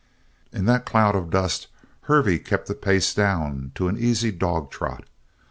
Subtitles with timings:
[0.51, 1.67] In that cloud of dust,
[2.09, 5.03] Hervey kept the pace down to an easy dog trot.